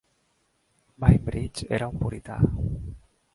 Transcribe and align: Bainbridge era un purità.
Bainbridge 1.03 1.67
era 1.69 1.85
un 1.89 1.97
purità. 1.99 2.39